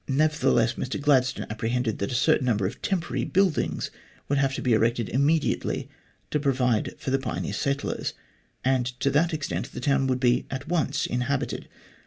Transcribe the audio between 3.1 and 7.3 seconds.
buildings would have to be erected immediately to provide for the